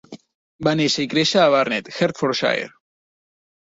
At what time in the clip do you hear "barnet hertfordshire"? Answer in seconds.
1.57-2.67